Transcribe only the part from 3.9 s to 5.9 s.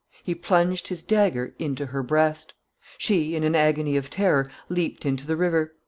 of terror, leaped into the river.